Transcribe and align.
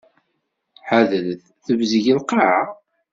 Ḥadret! 0.87 1.43
Tebzeg 1.65 2.05
lqaεa. 2.19 2.63